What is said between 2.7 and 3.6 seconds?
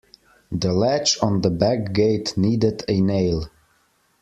a nail.